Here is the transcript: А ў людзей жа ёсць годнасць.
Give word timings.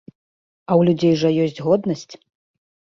А 0.69 0.71
ў 0.79 0.89
людзей 0.89 1.15
жа 1.21 1.29
ёсць 1.45 1.63
годнасць. 1.69 2.13